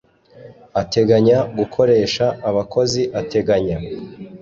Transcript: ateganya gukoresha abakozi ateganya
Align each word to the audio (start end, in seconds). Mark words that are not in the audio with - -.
ateganya 0.81 1.37
gukoresha 1.57 2.25
abakozi 2.49 3.01
ateganya 3.19 3.77